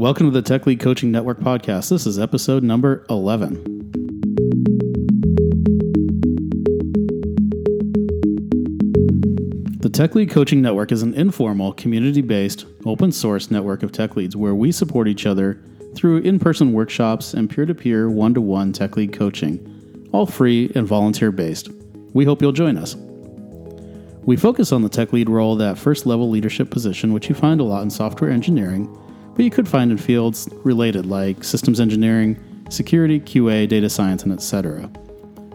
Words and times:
Welcome 0.00 0.28
to 0.28 0.32
the 0.32 0.40
Tech 0.40 0.64
Lead 0.64 0.80
Coaching 0.80 1.12
Network 1.12 1.40
podcast. 1.40 1.90
This 1.90 2.06
is 2.06 2.18
episode 2.18 2.62
number 2.62 3.04
11. 3.10 3.52
The 9.78 9.90
Tech 9.92 10.14
Lead 10.14 10.30
Coaching 10.30 10.62
Network 10.62 10.90
is 10.90 11.02
an 11.02 11.12
informal, 11.12 11.74
community 11.74 12.22
based, 12.22 12.64
open 12.86 13.12
source 13.12 13.50
network 13.50 13.82
of 13.82 13.92
tech 13.92 14.16
leads 14.16 14.34
where 14.34 14.54
we 14.54 14.72
support 14.72 15.06
each 15.06 15.26
other 15.26 15.60
through 15.94 16.22
in 16.22 16.38
person 16.38 16.72
workshops 16.72 17.34
and 17.34 17.50
peer 17.50 17.66
to 17.66 17.74
peer, 17.74 18.08
one 18.08 18.32
to 18.32 18.40
one 18.40 18.72
tech 18.72 18.96
lead 18.96 19.12
coaching, 19.12 20.08
all 20.12 20.24
free 20.24 20.72
and 20.74 20.88
volunteer 20.88 21.30
based. 21.30 21.68
We 22.14 22.24
hope 22.24 22.40
you'll 22.40 22.52
join 22.52 22.78
us. 22.78 22.96
We 24.24 24.38
focus 24.38 24.72
on 24.72 24.80
the 24.80 24.88
tech 24.88 25.12
lead 25.12 25.28
role, 25.28 25.56
that 25.56 25.76
first 25.76 26.06
level 26.06 26.30
leadership 26.30 26.70
position, 26.70 27.12
which 27.12 27.28
you 27.28 27.34
find 27.34 27.60
a 27.60 27.64
lot 27.64 27.82
in 27.82 27.90
software 27.90 28.30
engineering 28.30 28.96
but 29.34 29.44
you 29.44 29.50
could 29.50 29.68
find 29.68 29.90
in 29.90 29.98
fields 29.98 30.48
related 30.64 31.06
like 31.06 31.42
systems 31.44 31.80
engineering, 31.80 32.38
security, 32.68 33.20
QA, 33.20 33.68
data 33.68 33.88
science, 33.90 34.22
and 34.22 34.32
etc. 34.32 34.90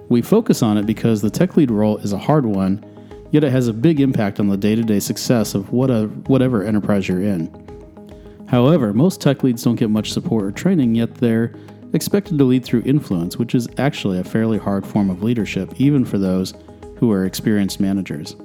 We 0.10 0.22
focus 0.22 0.62
on 0.62 0.78
it 0.78 0.86
because 0.86 1.22
the 1.22 1.30
tech 1.30 1.58
lead 1.58 1.72
role 1.72 1.98
is 1.98 2.14
a 2.14 2.18
hard 2.18 2.46
one, 2.46 2.84
yet 3.32 3.44
it 3.44 3.52
has 3.52 3.68
a 3.68 3.74
big 3.74 4.00
impact 4.00 4.40
on 4.40 4.50
the 4.50 4.58
day 4.58 4.76
to 4.76 4.84
day 4.84 5.00
success 5.00 5.56
of 5.56 5.72
what 5.72 5.90
a, 5.90 6.06
whatever 6.28 6.64
enterprise 6.64 7.08
you're 7.08 7.24
in. 7.24 7.50
However, 8.48 8.94
most 8.94 9.22
tech 9.22 9.44
leads 9.44 9.64
don't 9.64 9.76
get 9.76 9.90
much 9.90 10.12
support 10.12 10.46
or 10.46 10.52
training, 10.52 10.96
yet 10.96 11.16
they're 11.16 11.54
expected 11.94 12.38
to 12.38 12.44
lead 12.44 12.64
through 12.64 12.84
influence, 12.86 13.38
which 13.38 13.56
is 13.56 13.68
actually 13.78 14.20
a 14.20 14.24
fairly 14.24 14.58
hard 14.58 14.86
form 14.86 15.10
of 15.10 15.24
leadership, 15.24 15.74
even 15.78 16.06
for 16.06 16.18
those 16.18 16.54
who 16.98 17.12
are 17.12 17.26
experienced 17.26 17.80
managers. 17.80 18.36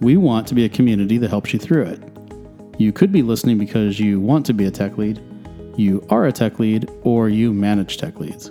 We 0.00 0.16
want 0.16 0.46
to 0.48 0.54
be 0.54 0.64
a 0.64 0.68
community 0.68 1.18
that 1.18 1.28
helps 1.28 1.52
you 1.52 1.58
through 1.58 1.84
it. 1.84 2.15
You 2.78 2.92
could 2.92 3.10
be 3.10 3.22
listening 3.22 3.58
because 3.58 3.98
you 3.98 4.20
want 4.20 4.44
to 4.46 4.52
be 4.52 4.66
a 4.66 4.70
tech 4.70 4.98
lead, 4.98 5.22
you 5.76 6.06
are 6.10 6.26
a 6.26 6.32
tech 6.32 6.58
lead, 6.58 6.88
or 7.02 7.28
you 7.28 7.52
manage 7.52 7.96
tech 7.96 8.20
leads. 8.20 8.50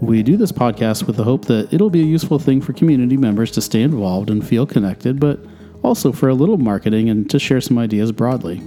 We 0.00 0.22
do 0.22 0.36
this 0.36 0.52
podcast 0.52 1.06
with 1.06 1.16
the 1.16 1.24
hope 1.24 1.46
that 1.46 1.72
it'll 1.72 1.90
be 1.90 2.02
a 2.02 2.04
useful 2.04 2.38
thing 2.38 2.60
for 2.60 2.72
community 2.72 3.16
members 3.16 3.50
to 3.52 3.60
stay 3.60 3.82
involved 3.82 4.30
and 4.30 4.46
feel 4.46 4.66
connected, 4.66 5.18
but 5.18 5.44
also 5.82 6.12
for 6.12 6.28
a 6.28 6.34
little 6.34 6.58
marketing 6.58 7.08
and 7.08 7.28
to 7.30 7.38
share 7.38 7.60
some 7.60 7.78
ideas 7.78 8.12
broadly. 8.12 8.60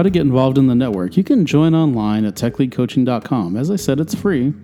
How 0.00 0.04
to 0.04 0.08
get 0.08 0.22
involved 0.22 0.56
in 0.56 0.66
the 0.66 0.74
network. 0.74 1.18
You 1.18 1.22
can 1.22 1.44
join 1.44 1.74
online 1.74 2.24
at 2.24 2.34
techleadcoaching.com. 2.34 3.54
As 3.54 3.70
I 3.70 3.76
said, 3.76 4.00
it's 4.00 4.14
free 4.14 4.54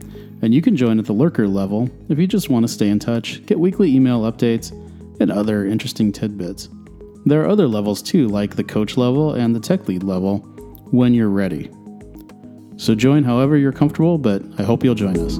and 0.40 0.54
you 0.54 0.62
can 0.62 0.74
join 0.74 0.98
at 0.98 1.04
the 1.04 1.12
lurker 1.12 1.46
level 1.46 1.90
if 2.08 2.18
you 2.18 2.26
just 2.26 2.48
want 2.48 2.64
to 2.64 2.72
stay 2.72 2.88
in 2.88 2.98
touch, 2.98 3.44
get 3.44 3.60
weekly 3.60 3.94
email 3.94 4.22
updates, 4.22 4.72
and 5.20 5.30
other 5.30 5.66
interesting 5.66 6.10
tidbits. 6.10 6.70
There 7.26 7.42
are 7.42 7.48
other 7.50 7.68
levels 7.68 8.00
too, 8.00 8.28
like 8.28 8.56
the 8.56 8.64
coach 8.64 8.96
level 8.96 9.34
and 9.34 9.54
the 9.54 9.60
tech 9.60 9.86
lead 9.88 10.04
level, 10.04 10.38
when 10.90 11.12
you're 11.12 11.28
ready. 11.28 11.70
So 12.78 12.94
join 12.94 13.22
however 13.22 13.58
you're 13.58 13.72
comfortable, 13.72 14.16
but 14.16 14.42
I 14.58 14.62
hope 14.62 14.84
you'll 14.84 14.94
join 14.94 15.18
us. 15.18 15.36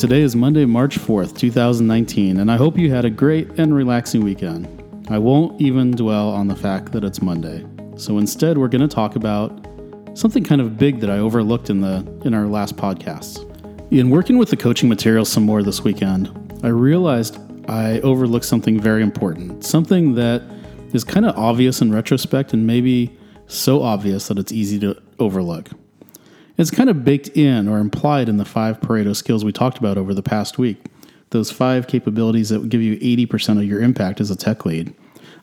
Today 0.00 0.22
is 0.22 0.34
Monday, 0.34 0.64
March 0.64 0.98
4th, 0.98 1.36
2019, 1.36 2.40
and 2.40 2.50
I 2.50 2.56
hope 2.56 2.78
you 2.78 2.90
had 2.90 3.04
a 3.04 3.10
great 3.10 3.50
and 3.58 3.74
relaxing 3.74 4.24
weekend. 4.24 4.87
I 5.10 5.16
won't 5.16 5.58
even 5.58 5.92
dwell 5.92 6.28
on 6.28 6.48
the 6.48 6.54
fact 6.54 6.92
that 6.92 7.02
it's 7.02 7.22
Monday. 7.22 7.64
So 7.96 8.18
instead, 8.18 8.58
we're 8.58 8.68
going 8.68 8.86
to 8.86 8.94
talk 8.94 9.16
about 9.16 9.66
something 10.12 10.44
kind 10.44 10.60
of 10.60 10.76
big 10.76 11.00
that 11.00 11.08
I 11.08 11.18
overlooked 11.18 11.70
in 11.70 11.80
the 11.80 12.06
in 12.26 12.34
our 12.34 12.46
last 12.46 12.76
podcast. 12.76 13.44
In 13.90 14.10
working 14.10 14.36
with 14.36 14.50
the 14.50 14.56
coaching 14.56 14.86
materials 14.86 15.30
some 15.30 15.44
more 15.44 15.62
this 15.62 15.82
weekend, 15.82 16.28
I 16.62 16.68
realized 16.68 17.38
I 17.70 18.00
overlooked 18.00 18.44
something 18.44 18.78
very 18.78 19.02
important, 19.02 19.64
something 19.64 20.14
that 20.16 20.42
is 20.92 21.04
kind 21.04 21.24
of 21.24 21.34
obvious 21.38 21.80
in 21.80 21.90
retrospect 21.90 22.52
and 22.52 22.66
maybe 22.66 23.16
so 23.46 23.82
obvious 23.82 24.28
that 24.28 24.38
it's 24.38 24.52
easy 24.52 24.78
to 24.80 25.00
overlook. 25.18 25.70
It's 26.58 26.70
kind 26.70 26.90
of 26.90 27.02
baked 27.02 27.28
in 27.28 27.66
or 27.66 27.78
implied 27.78 28.28
in 28.28 28.36
the 28.36 28.44
five 28.44 28.80
Pareto 28.80 29.16
skills 29.16 29.42
we 29.42 29.52
talked 29.52 29.78
about 29.78 29.96
over 29.96 30.12
the 30.12 30.22
past 30.22 30.58
week. 30.58 30.84
Those 31.30 31.50
five 31.50 31.86
capabilities 31.86 32.48
that 32.48 32.60
would 32.60 32.70
give 32.70 32.82
you 32.82 32.96
80% 32.98 33.58
of 33.58 33.64
your 33.64 33.82
impact 33.82 34.20
as 34.20 34.30
a 34.30 34.36
tech 34.36 34.64
lead. 34.64 34.94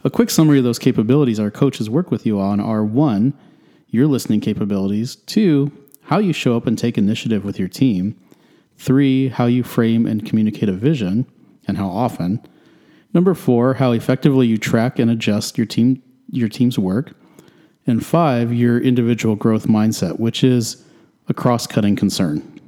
A 0.03 0.09
quick 0.09 0.29
summary 0.29 0.59
of 0.59 0.63
those 0.63 0.79
capabilities 0.79 1.39
our 1.39 1.51
coaches 1.51 1.89
work 1.89 2.11
with 2.11 2.25
you 2.25 2.39
on 2.39 2.59
are 2.59 2.83
one, 2.83 3.33
your 3.89 4.07
listening 4.07 4.41
capabilities. 4.41 5.15
Two, 5.15 5.71
how 6.03 6.19
you 6.19 6.33
show 6.33 6.55
up 6.55 6.67
and 6.67 6.77
take 6.77 6.97
initiative 6.97 7.43
with 7.43 7.57
your 7.57 7.67
team. 7.67 8.19
Three, 8.77 9.29
how 9.29 9.45
you 9.45 9.63
frame 9.63 10.05
and 10.05 10.25
communicate 10.25 10.69
a 10.69 10.73
vision 10.73 11.25
and 11.67 11.77
how 11.77 11.87
often. 11.87 12.41
Number 13.13 13.33
four, 13.33 13.75
how 13.75 13.91
effectively 13.93 14.47
you 14.47 14.57
track 14.57 14.99
and 14.99 15.09
adjust 15.09 15.57
your 15.57 15.65
team 15.65 16.01
your 16.29 16.49
team's 16.49 16.77
work. 16.77 17.13
And 17.87 18.05
five, 18.05 18.51
your 18.51 18.79
individual 18.79 19.35
growth 19.35 19.67
mindset, 19.67 20.19
which 20.19 20.43
is 20.43 20.83
a 21.29 21.33
cross-cutting 21.33 21.95
concern. 21.95 22.59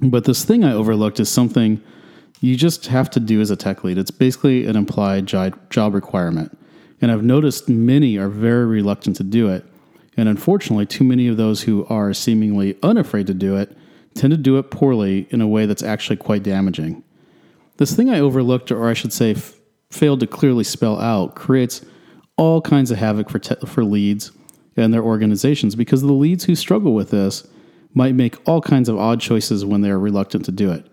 But 0.00 0.24
this 0.24 0.44
thing 0.44 0.64
I 0.64 0.72
overlooked 0.72 1.18
is 1.18 1.28
something 1.28 1.82
you 2.40 2.56
just 2.56 2.86
have 2.86 3.10
to 3.10 3.20
do 3.20 3.40
as 3.40 3.50
a 3.50 3.56
tech 3.56 3.84
lead. 3.84 3.98
It's 3.98 4.10
basically 4.10 4.66
an 4.66 4.76
implied 4.76 5.26
job 5.26 5.94
requirement. 5.94 6.56
And 7.00 7.10
I've 7.10 7.22
noticed 7.22 7.68
many 7.68 8.16
are 8.16 8.28
very 8.28 8.66
reluctant 8.66 9.16
to 9.16 9.24
do 9.24 9.48
it 9.48 9.64
and 10.18 10.28
unfortunately, 10.28 10.84
too 10.84 11.04
many 11.04 11.28
of 11.28 11.36
those 11.36 11.62
who 11.62 11.86
are 11.86 12.12
seemingly 12.12 12.76
unafraid 12.82 13.28
to 13.28 13.34
do 13.34 13.56
it 13.56 13.74
tend 14.14 14.32
to 14.32 14.36
do 14.36 14.58
it 14.58 14.68
poorly 14.68 15.28
in 15.30 15.40
a 15.40 15.46
way 15.46 15.64
that's 15.64 15.82
actually 15.82 16.16
quite 16.16 16.42
damaging. 16.42 17.04
This 17.76 17.94
thing 17.94 18.10
I 18.10 18.18
overlooked, 18.18 18.72
or 18.72 18.88
I 18.88 18.94
should 18.94 19.12
say, 19.12 19.30
f- 19.30 19.54
failed 19.92 20.18
to 20.18 20.26
clearly 20.26 20.64
spell 20.64 20.98
out, 20.98 21.36
creates 21.36 21.86
all 22.36 22.60
kinds 22.60 22.90
of 22.90 22.98
havoc 22.98 23.30
for, 23.30 23.38
te- 23.38 23.64
for 23.64 23.84
leads 23.84 24.32
and 24.76 24.92
their 24.92 25.04
organizations 25.04 25.76
because 25.76 26.02
the 26.02 26.12
leads 26.12 26.44
who 26.44 26.56
struggle 26.56 26.94
with 26.94 27.10
this 27.10 27.46
might 27.94 28.16
make 28.16 28.36
all 28.44 28.60
kinds 28.60 28.88
of 28.88 28.98
odd 28.98 29.20
choices 29.20 29.64
when 29.64 29.82
they 29.82 29.90
are 29.90 30.00
reluctant 30.00 30.44
to 30.46 30.52
do 30.52 30.72
it. 30.72 30.84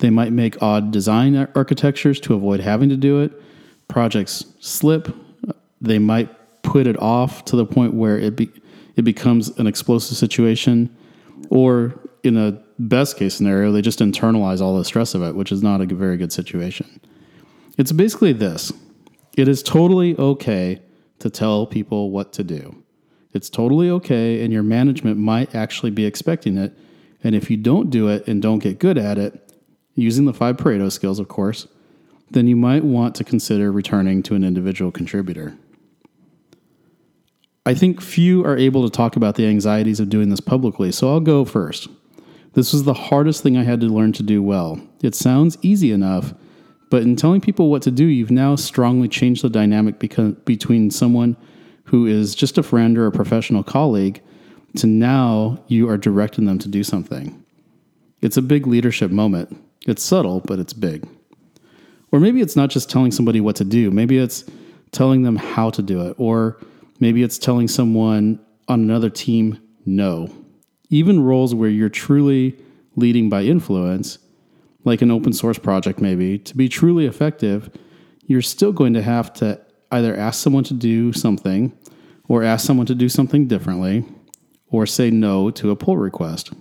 They 0.00 0.10
might 0.10 0.32
make 0.32 0.60
odd 0.62 0.90
design 0.90 1.36
architectures 1.54 2.20
to 2.20 2.34
avoid 2.34 2.60
having 2.60 2.88
to 2.88 2.96
do 2.96 3.20
it. 3.20 3.32
Projects 3.88 4.44
slip. 4.60 5.14
They 5.80 5.98
might 5.98 6.28
put 6.62 6.86
it 6.86 6.98
off 6.98 7.44
to 7.46 7.56
the 7.56 7.66
point 7.66 7.94
where 7.94 8.18
it 8.18 8.36
be, 8.36 8.50
it 8.96 9.02
becomes 9.02 9.48
an 9.58 9.66
explosive 9.66 10.16
situation, 10.16 10.94
or 11.48 11.94
in 12.22 12.36
a 12.36 12.62
best 12.78 13.16
case 13.16 13.34
scenario, 13.34 13.72
they 13.72 13.82
just 13.82 13.98
internalize 13.98 14.60
all 14.60 14.76
the 14.76 14.84
stress 14.84 15.14
of 15.14 15.22
it, 15.22 15.34
which 15.34 15.52
is 15.52 15.62
not 15.62 15.80
a 15.80 15.86
very 15.86 16.16
good 16.16 16.32
situation. 16.32 17.00
It's 17.78 17.92
basically 17.92 18.32
this 18.32 18.72
it 19.36 19.48
is 19.48 19.62
totally 19.62 20.16
okay 20.18 20.80
to 21.18 21.30
tell 21.30 21.66
people 21.66 22.10
what 22.10 22.32
to 22.34 22.44
do. 22.44 22.82
It's 23.32 23.48
totally 23.48 23.90
okay, 23.90 24.42
and 24.42 24.52
your 24.52 24.62
management 24.62 25.18
might 25.18 25.54
actually 25.54 25.90
be 25.90 26.04
expecting 26.04 26.56
it. 26.58 26.76
And 27.22 27.34
if 27.34 27.50
you 27.50 27.56
don't 27.56 27.90
do 27.90 28.08
it 28.08 28.26
and 28.26 28.40
don't 28.42 28.58
get 28.58 28.78
good 28.78 28.98
at 28.98 29.18
it, 29.18 29.49
using 29.94 30.24
the 30.24 30.34
five 30.34 30.56
Pareto 30.56 30.90
skills, 30.90 31.18
of 31.18 31.28
course, 31.28 31.66
then 32.30 32.46
you 32.46 32.56
might 32.56 32.84
want 32.84 33.14
to 33.16 33.24
consider 33.24 33.72
returning 33.72 34.22
to 34.22 34.34
an 34.34 34.44
individual 34.44 34.92
contributor. 34.92 35.56
I 37.66 37.74
think 37.74 38.00
few 38.00 38.44
are 38.44 38.56
able 38.56 38.88
to 38.88 38.96
talk 38.96 39.16
about 39.16 39.34
the 39.34 39.46
anxieties 39.46 40.00
of 40.00 40.08
doing 40.08 40.30
this 40.30 40.40
publicly, 40.40 40.92
so 40.92 41.10
I'll 41.10 41.20
go 41.20 41.44
first. 41.44 41.88
This 42.54 42.72
was 42.72 42.84
the 42.84 42.94
hardest 42.94 43.42
thing 43.42 43.56
I 43.56 43.64
had 43.64 43.80
to 43.80 43.86
learn 43.86 44.12
to 44.14 44.22
do 44.22 44.42
well. 44.42 44.80
It 45.02 45.14
sounds 45.14 45.58
easy 45.62 45.92
enough, 45.92 46.34
but 46.90 47.02
in 47.02 47.14
telling 47.14 47.40
people 47.40 47.70
what 47.70 47.82
to 47.82 47.90
do, 47.90 48.04
you've 48.04 48.30
now 48.30 48.56
strongly 48.56 49.08
changed 49.08 49.42
the 49.42 49.50
dynamic 49.50 49.98
between 50.44 50.90
someone 50.90 51.36
who 51.84 52.06
is 52.06 52.34
just 52.34 52.58
a 52.58 52.62
friend 52.62 52.96
or 52.98 53.06
a 53.06 53.12
professional 53.12 53.62
colleague 53.62 54.20
to 54.76 54.86
now 54.86 55.62
you 55.68 55.88
are 55.88 55.96
directing 55.96 56.46
them 56.46 56.58
to 56.58 56.68
do 56.68 56.82
something. 56.82 57.44
It's 58.20 58.36
a 58.36 58.42
big 58.42 58.66
leadership 58.66 59.10
moment. 59.10 59.56
It's 59.86 60.02
subtle, 60.02 60.40
but 60.40 60.58
it's 60.58 60.72
big. 60.72 61.08
Or 62.12 62.20
maybe 62.20 62.40
it's 62.40 62.56
not 62.56 62.70
just 62.70 62.90
telling 62.90 63.12
somebody 63.12 63.40
what 63.40 63.56
to 63.56 63.64
do, 63.64 63.90
maybe 63.90 64.18
it's 64.18 64.44
telling 64.92 65.22
them 65.22 65.36
how 65.36 65.70
to 65.70 65.82
do 65.82 66.06
it, 66.08 66.14
or 66.18 66.58
Maybe 67.00 67.22
it's 67.22 67.38
telling 67.38 67.66
someone 67.66 68.38
on 68.68 68.80
another 68.80 69.08
team 69.08 69.58
no. 69.86 70.30
Even 70.90 71.24
roles 71.24 71.54
where 71.54 71.70
you're 71.70 71.88
truly 71.88 72.58
leading 72.94 73.30
by 73.30 73.42
influence, 73.42 74.18
like 74.84 75.00
an 75.00 75.10
open 75.10 75.32
source 75.32 75.58
project, 75.58 76.00
maybe, 76.00 76.38
to 76.38 76.56
be 76.56 76.68
truly 76.68 77.06
effective, 77.06 77.70
you're 78.26 78.42
still 78.42 78.72
going 78.72 78.92
to 78.92 79.02
have 79.02 79.32
to 79.34 79.58
either 79.90 80.14
ask 80.14 80.42
someone 80.42 80.64
to 80.64 80.74
do 80.74 81.12
something 81.12 81.72
or 82.28 82.42
ask 82.42 82.66
someone 82.66 82.86
to 82.86 82.94
do 82.94 83.08
something 83.08 83.48
differently 83.48 84.04
or 84.68 84.84
say 84.86 85.10
no 85.10 85.50
to 85.50 85.70
a 85.70 85.76
pull 85.76 85.96
request. 85.96 86.52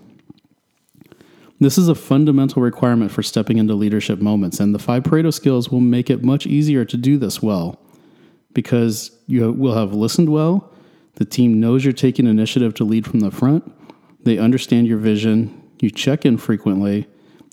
This 1.60 1.78
is 1.78 1.90
a 1.90 1.96
fundamental 1.96 2.62
requirement 2.62 3.12
for 3.12 3.22
stepping 3.22 3.58
into 3.58 3.74
leadership 3.74 4.20
moments, 4.20 4.60
and 4.60 4.74
the 4.74 4.80
five 4.80 5.04
Pareto 5.04 5.34
skills 5.34 5.70
will 5.70 5.82
make 5.82 6.10
it 6.10 6.24
much 6.24 6.46
easier 6.46 6.86
to 6.86 6.96
do 6.96 7.18
this 7.18 7.42
well 7.42 7.80
because 8.54 9.12
you 9.28 9.52
will 9.52 9.76
have 9.76 9.94
listened 9.94 10.30
well. 10.30 10.74
The 11.16 11.26
team 11.26 11.60
knows 11.60 11.84
you're 11.84 11.94
taking 11.94 12.28
initiative 12.28 12.74
to 12.76 12.86
lead 12.86 13.06
from 13.06 13.20
the 13.20 13.30
front. 13.30 13.70
They 14.24 14.38
understand 14.38 14.88
your 14.88 14.98
vision. 14.98 15.62
You 15.82 15.92
check 15.92 16.26
in 16.26 16.38
frequently 16.38 17.08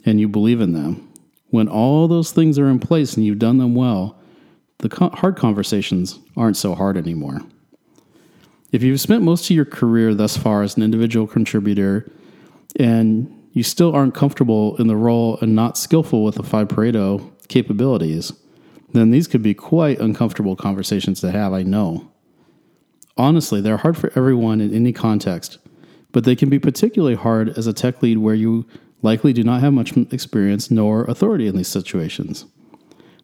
and 0.05 0.21
you 0.21 0.29
believe 0.29 0.61
in 0.61 0.73
them. 0.73 1.13
When 1.51 1.69
all 1.69 2.07
those 2.07 2.31
things 2.31 2.59
are 2.59 2.69
in 2.69 2.79
place 2.79 3.17
and 3.17 3.27
you've 3.27 3.39
done 3.41 3.59
them 3.59 3.75
well, 3.75 4.19
the 4.79 5.11
hard 5.15 5.37
conversations 5.37 6.19
aren't 6.37 6.57
so 6.57 6.75
hard 6.75 6.97
anymore. 6.97 7.41
If 8.71 8.83
you've 8.83 9.01
spent 9.01 9.23
most 9.23 9.51
of 9.51 9.57
your 9.57 9.65
career 9.65 10.15
thus 10.15 10.37
far 10.37 10.63
as 10.63 10.77
an 10.77 10.83
individual 10.83 11.27
contributor 11.27 12.11
and 12.79 13.33
you 13.57 13.63
still 13.63 13.95
aren't 13.97 14.15
comfortable 14.15 14.77
in 14.77 14.87
the 14.87 14.97
role 14.97 15.39
and 15.41 15.55
not 15.55 15.79
skillful 15.79 16.23
with 16.23 16.35
the 16.35 16.43
5 16.43 16.69
Pareto 16.69 17.33
capabilities, 17.49 18.31
then 18.93 19.11
these 19.11 19.27
could 19.27 19.43
be 19.43 19.55
quite 19.55 19.99
uncomfortable 19.99 20.57
conversations 20.57 21.23
to 21.23 21.31
have, 21.31 21.55
I 21.55 21.63
know. 21.63 22.13
Honestly, 23.17 23.63
they're 23.63 23.79
hard 23.79 23.97
for 23.97 24.13
everyone 24.15 24.61
in 24.61 24.75
any 24.75 24.93
context, 24.93 25.57
but 26.13 26.25
they 26.25 26.37
can 26.37 26.51
be 26.51 26.59
particularly 26.59 27.15
hard 27.15 27.49
as 27.57 27.67
a 27.67 27.73
tech 27.73 28.03
lead 28.03 28.19
where 28.19 28.35
you 28.35 28.67
likely 29.01 29.33
do 29.33 29.43
not 29.43 29.63
have 29.63 29.73
much 29.73 29.97
experience 30.13 30.71
nor 30.71 31.05
authority 31.05 31.47
in 31.47 31.57
these 31.57 31.67
situations. 31.67 32.45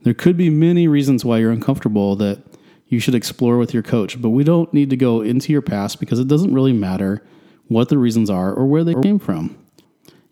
There 0.00 0.14
could 0.14 0.38
be 0.38 0.48
many 0.48 0.88
reasons 0.88 1.26
why 1.26 1.40
you're 1.40 1.52
uncomfortable 1.52 2.16
that 2.16 2.42
you 2.86 3.00
should 3.00 3.14
explore 3.14 3.58
with 3.58 3.74
your 3.74 3.82
coach, 3.82 4.18
but 4.22 4.30
we 4.30 4.44
don't 4.44 4.72
need 4.72 4.88
to 4.88 4.96
go 4.96 5.20
into 5.20 5.52
your 5.52 5.60
past 5.60 6.00
because 6.00 6.18
it 6.18 6.28
doesn't 6.28 6.54
really 6.54 6.72
matter 6.72 7.22
what 7.68 7.90
the 7.90 7.98
reasons 7.98 8.30
are 8.30 8.54
or 8.54 8.64
where 8.64 8.82
they 8.82 8.94
came 8.94 9.18
from. 9.18 9.58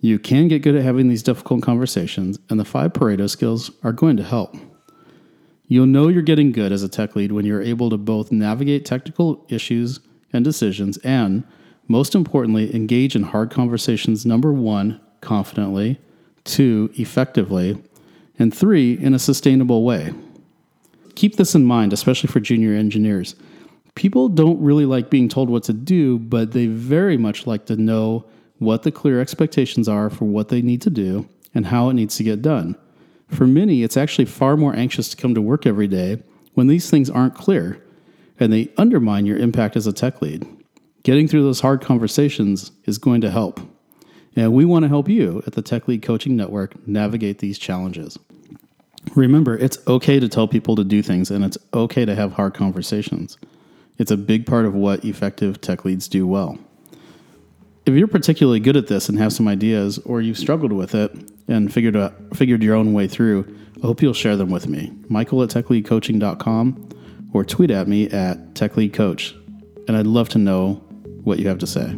You 0.02 0.18
can 0.18 0.48
get 0.48 0.62
good 0.62 0.74
at 0.74 0.82
having 0.82 1.08
these 1.08 1.22
difficult 1.22 1.62
conversations, 1.62 2.38
and 2.48 2.58
the 2.58 2.64
five 2.64 2.94
Pareto 2.94 3.28
skills 3.28 3.70
are 3.82 3.92
going 3.92 4.16
to 4.16 4.24
help. 4.24 4.56
You'll 5.68 5.86
know 5.86 6.08
you're 6.08 6.22
getting 6.22 6.52
good 6.52 6.72
as 6.72 6.82
a 6.82 6.88
tech 6.88 7.14
lead 7.14 7.32
when 7.32 7.44
you're 7.44 7.62
able 7.62 7.90
to 7.90 7.98
both 7.98 8.32
navigate 8.32 8.84
technical 8.84 9.44
issues 9.48 10.00
and 10.32 10.42
decisions 10.42 10.96
and, 10.98 11.44
most 11.86 12.14
importantly, 12.14 12.74
engage 12.74 13.14
in 13.14 13.24
hard 13.24 13.50
conversations 13.50 14.24
number 14.24 14.52
one, 14.52 15.00
confidently, 15.20 16.00
two, 16.44 16.90
effectively, 16.94 17.80
and 18.38 18.54
three, 18.54 18.94
in 18.98 19.12
a 19.12 19.18
sustainable 19.18 19.84
way. 19.84 20.14
Keep 21.14 21.36
this 21.36 21.54
in 21.54 21.64
mind, 21.66 21.92
especially 21.92 22.28
for 22.28 22.40
junior 22.40 22.74
engineers. 22.74 23.36
People 23.96 24.28
don't 24.28 24.60
really 24.62 24.86
like 24.86 25.10
being 25.10 25.28
told 25.28 25.50
what 25.50 25.64
to 25.64 25.74
do, 25.74 26.18
but 26.18 26.52
they 26.52 26.66
very 26.66 27.18
much 27.18 27.46
like 27.46 27.66
to 27.66 27.76
know 27.76 28.24
what 28.60 28.82
the 28.82 28.92
clear 28.92 29.20
expectations 29.20 29.88
are 29.88 30.08
for 30.08 30.26
what 30.26 30.50
they 30.50 30.62
need 30.62 30.82
to 30.82 30.90
do 30.90 31.28
and 31.54 31.66
how 31.66 31.88
it 31.88 31.94
needs 31.94 32.16
to 32.16 32.22
get 32.22 32.42
done. 32.42 32.76
For 33.26 33.46
many, 33.46 33.82
it's 33.82 33.96
actually 33.96 34.26
far 34.26 34.56
more 34.56 34.76
anxious 34.76 35.08
to 35.08 35.16
come 35.16 35.34
to 35.34 35.42
work 35.42 35.66
every 35.66 35.88
day 35.88 36.22
when 36.54 36.66
these 36.66 36.90
things 36.90 37.10
aren't 37.10 37.34
clear 37.34 37.82
and 38.38 38.52
they 38.52 38.70
undermine 38.76 39.26
your 39.26 39.38
impact 39.38 39.76
as 39.76 39.86
a 39.86 39.92
tech 39.92 40.20
lead. 40.20 40.46
Getting 41.02 41.26
through 41.26 41.42
those 41.42 41.60
hard 41.60 41.80
conversations 41.80 42.70
is 42.84 42.98
going 42.98 43.22
to 43.22 43.30
help. 43.30 43.60
And 44.36 44.52
we 44.52 44.64
want 44.64 44.84
to 44.84 44.88
help 44.88 45.08
you 45.08 45.42
at 45.46 45.54
the 45.54 45.62
Tech 45.62 45.88
Lead 45.88 46.02
Coaching 46.02 46.36
Network 46.36 46.86
navigate 46.86 47.38
these 47.38 47.58
challenges. 47.58 48.18
Remember, 49.14 49.56
it's 49.56 49.78
okay 49.88 50.20
to 50.20 50.28
tell 50.28 50.46
people 50.46 50.76
to 50.76 50.84
do 50.84 51.02
things 51.02 51.30
and 51.30 51.44
it's 51.44 51.58
okay 51.72 52.04
to 52.04 52.14
have 52.14 52.32
hard 52.32 52.54
conversations. 52.54 53.38
It's 53.98 54.10
a 54.10 54.16
big 54.16 54.46
part 54.46 54.66
of 54.66 54.74
what 54.74 55.04
effective 55.04 55.60
tech 55.60 55.84
leads 55.84 56.06
do 56.06 56.26
well. 56.26 56.58
If 57.90 57.96
you're 57.96 58.06
particularly 58.06 58.60
good 58.60 58.76
at 58.76 58.86
this 58.86 59.08
and 59.08 59.18
have 59.18 59.32
some 59.32 59.48
ideas, 59.48 59.98
or 60.04 60.20
you've 60.20 60.38
struggled 60.38 60.72
with 60.72 60.94
it 60.94 61.12
and 61.48 61.74
figured 61.74 61.96
out, 61.96 62.14
figured 62.36 62.62
your 62.62 62.76
own 62.76 62.92
way 62.92 63.08
through, 63.08 63.52
I 63.82 63.86
hope 63.86 64.00
you'll 64.00 64.14
share 64.14 64.36
them 64.36 64.48
with 64.48 64.68
me. 64.68 64.92
Michael 65.08 65.42
at 65.42 65.48
techleadcoaching.com 65.48 66.88
or 67.32 67.44
tweet 67.44 67.72
at 67.72 67.88
me 67.88 68.08
at 68.10 68.54
techleadcoach. 68.54 69.34
And 69.88 69.96
I'd 69.96 70.06
love 70.06 70.28
to 70.28 70.38
know 70.38 70.74
what 71.24 71.40
you 71.40 71.48
have 71.48 71.58
to 71.58 71.66
say. 71.66 71.96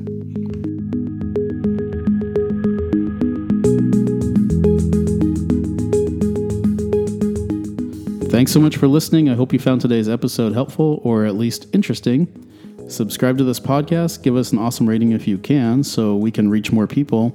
Thanks 8.31 8.51
so 8.51 8.61
much 8.61 8.79
for 8.79 8.89
listening. 8.89 9.29
I 9.29 9.35
hope 9.35 9.53
you 9.53 9.59
found 9.59 9.83
today's 9.83 10.09
episode 10.09 10.55
helpful 10.55 11.03
or 11.05 11.27
at 11.27 11.35
least 11.35 11.67
interesting. 11.75 12.49
Subscribe 12.93 13.39
to 13.39 13.45
this 13.45 13.59
podcast, 13.59 14.23
give 14.23 14.37
us 14.37 14.53
an 14.53 14.59
awesome 14.59 14.87
rating 14.87 15.13
if 15.13 15.27
you 15.27 15.39
can, 15.39 15.83
so 15.83 16.15
we 16.15 16.31
can 16.31 16.51
reach 16.51 16.71
more 16.71 16.87
people. 16.87 17.33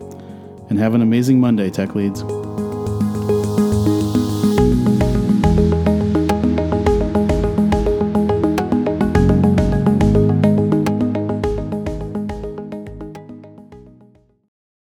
And 0.70 0.78
have 0.78 0.94
an 0.94 1.02
amazing 1.02 1.40
Monday, 1.40 1.70
Tech 1.70 1.96
Leads. 1.96 2.22